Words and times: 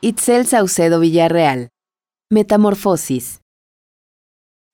Itzel 0.00 0.46
Saucedo 0.46 1.00
Villarreal. 1.00 1.70
Metamorfosis. 2.30 3.40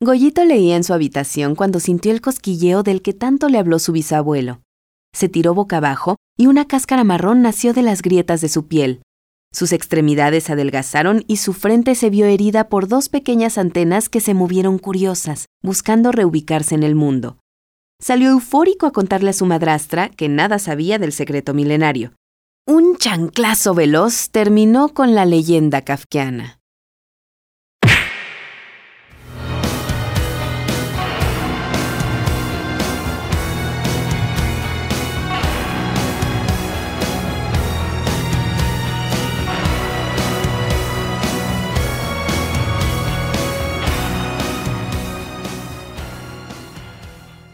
Goyito 0.03 0.45
leía 0.45 0.77
en 0.77 0.85
su 0.85 0.93
habitación 0.93 1.55
cuando 1.55 1.81
sintió 1.81 2.13
el 2.13 2.21
cosquilleo 2.21 2.83
del 2.83 3.01
que 3.01 3.15
tanto 3.15 3.49
le 3.49 3.57
habló 3.57 3.79
su 3.79 3.93
bisabuelo. 3.93 4.61
Se 5.15 5.31
tiró 5.31 5.55
boca 5.55 5.79
abajo 5.79 6.17
y 6.37 6.47
una 6.47 6.67
cáscara 6.67 7.05
marrón 7.05 7.41
nació 7.41 7.73
de 7.73 7.81
las 7.81 8.03
grietas 8.03 8.43
de 8.43 8.51
su 8.51 8.67
piel. 8.69 9.01
Sus 9.51 9.73
extremidades 9.73 10.51
adelgazaron 10.51 11.25
y 11.27 11.39
su 11.39 11.55
frente 11.55 11.95
se 11.95 12.11
vio 12.11 12.27
herida 12.27 12.69
por 12.69 12.87
dos 12.87 13.09
pequeñas 13.09 13.57
antenas 13.57 14.11
que 14.11 14.21
se 14.21 14.35
movieron 14.35 14.79
curiosas, 14.79 15.47
buscando 15.63 16.13
reubicarse 16.13 16.75
en 16.75 16.83
el 16.83 16.97
mundo. 16.97 17.39
Salió 17.99 18.29
eufórico 18.29 18.85
a 18.85 18.93
contarle 18.93 19.31
a 19.31 19.33
su 19.33 19.47
madrastra 19.47 20.11
que 20.11 20.29
nada 20.29 20.59
sabía 20.59 20.99
del 20.99 21.13
secreto 21.13 21.55
milenario. 21.55 22.13
Un 22.67 22.97
chanclazo 22.97 23.75
veloz 23.75 24.31
terminó 24.31 24.89
con 24.89 25.15
la 25.15 25.27
leyenda 25.27 25.83
kafkiana. 25.83 26.61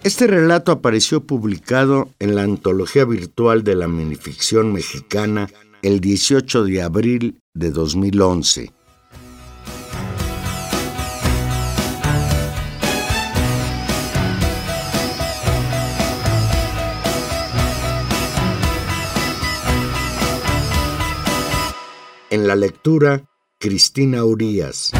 Este 0.02 0.26
relato 0.26 0.72
apareció 0.72 1.26
publicado 1.26 2.08
en 2.20 2.34
la 2.34 2.42
antología 2.42 3.04
virtual 3.04 3.62
de 3.64 3.74
la 3.74 3.86
minificción 3.86 4.72
mexicana 4.72 5.50
el 5.82 6.00
18 6.00 6.64
de 6.64 6.82
abril 6.82 7.42
de 7.52 7.70
2011. 7.70 8.72
En 22.30 22.46
la 22.46 22.56
lectura, 22.56 23.28
Cristina 23.58 24.24
Urias. 24.24 24.92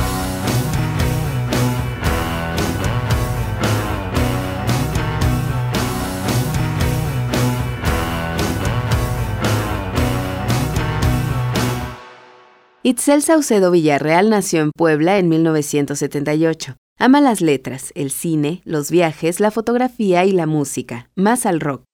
Itzel 12.82 13.20
Saucedo 13.20 13.70
Villarreal 13.70 14.30
nació 14.30 14.62
en 14.62 14.70
Puebla 14.74 15.18
en 15.18 15.28
1978. 15.28 16.76
Ama 16.98 17.20
las 17.20 17.42
letras, 17.42 17.92
el 17.94 18.10
cine, 18.10 18.62
los 18.64 18.90
viajes, 18.90 19.38
la 19.38 19.50
fotografía 19.50 20.24
y 20.24 20.32
la 20.32 20.46
música, 20.46 21.10
más 21.14 21.44
al 21.44 21.60
rock. 21.60 21.84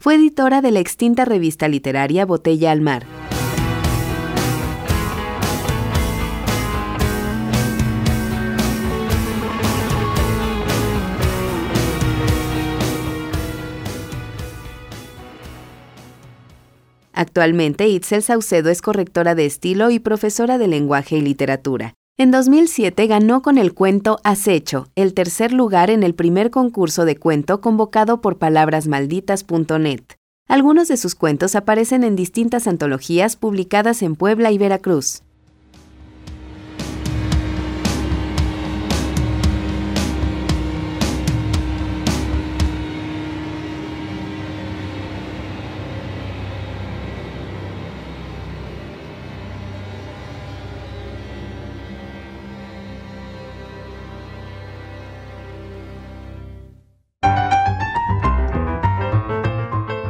Fue 0.00 0.14
editora 0.14 0.62
de 0.62 0.70
la 0.70 0.78
extinta 0.78 1.24
revista 1.24 1.66
literaria 1.66 2.24
Botella 2.24 2.70
al 2.70 2.80
Mar. 2.80 3.17
Actualmente, 17.18 17.88
Itzel 17.88 18.22
Saucedo 18.22 18.70
es 18.70 18.80
correctora 18.80 19.34
de 19.34 19.44
estilo 19.44 19.90
y 19.90 19.98
profesora 19.98 20.56
de 20.56 20.68
lenguaje 20.68 21.16
y 21.16 21.20
literatura. 21.20 21.94
En 22.16 22.30
2007 22.30 23.08
ganó 23.08 23.42
con 23.42 23.58
el 23.58 23.74
cuento 23.74 24.20
Acecho, 24.22 24.86
el 24.94 25.14
tercer 25.14 25.52
lugar 25.52 25.90
en 25.90 26.04
el 26.04 26.14
primer 26.14 26.52
concurso 26.52 27.04
de 27.04 27.16
cuento 27.16 27.60
convocado 27.60 28.20
por 28.20 28.38
palabrasmalditas.net. 28.38 30.02
Algunos 30.46 30.86
de 30.86 30.96
sus 30.96 31.16
cuentos 31.16 31.56
aparecen 31.56 32.04
en 32.04 32.14
distintas 32.14 32.68
antologías 32.68 33.34
publicadas 33.34 34.02
en 34.02 34.14
Puebla 34.14 34.52
y 34.52 34.58
Veracruz. 34.58 35.24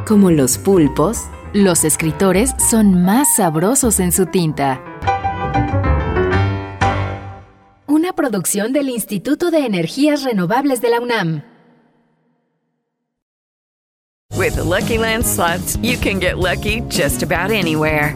Como 0.09 0.31
los 0.31 0.57
pulpos, 0.57 1.25
los 1.53 1.83
escritores 1.83 2.55
son 2.57 3.03
más 3.03 3.27
sabrosos 3.35 3.99
en 3.99 4.11
su 4.11 4.25
tinta. 4.25 4.81
Una 7.85 8.13
producción 8.13 8.73
del 8.73 8.89
Instituto 8.89 9.51
de 9.51 9.67
Energías 9.67 10.23
Renovables 10.23 10.81
de 10.81 10.89
la 10.89 10.99
UNAM. 10.99 11.43
With 14.35 14.55
the 14.55 14.63
Lucky 14.63 14.97
Land 14.97 15.23
slots, 15.23 15.77
you 15.83 15.95
can 15.95 16.19
get 16.19 16.39
lucky 16.39 16.81
just 16.89 17.21
about 17.21 17.51
anywhere. 17.51 18.15